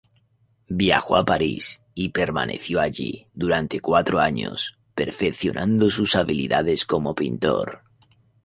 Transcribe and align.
Viajó 0.81 1.15
a 1.15 1.23
París 1.25 1.83
y 1.93 2.09
permaneció 2.09 2.79
allí 2.81 3.27
durante 3.35 3.81
cuatro 3.81 4.19
años, 4.19 4.79
perfeccionado 4.95 5.91
sus 5.91 6.15
habilidades 6.15 6.87
como 6.87 7.13
pintor. 7.13 7.83